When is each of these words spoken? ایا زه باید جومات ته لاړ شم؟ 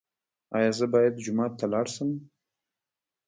ایا 0.57 0.71
زه 0.79 0.85
باید 0.93 1.21
جومات 1.23 1.51
ته 1.59 1.65
لاړ 1.73 1.85
شم؟ 1.93 2.09